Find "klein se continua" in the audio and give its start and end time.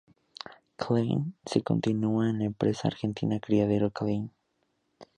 0.77-2.27